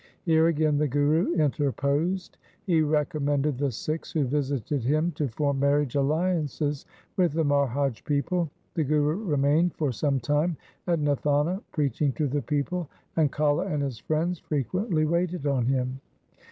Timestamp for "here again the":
0.23-0.87